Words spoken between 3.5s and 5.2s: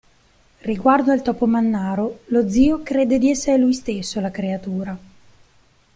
lui stesso la creatura.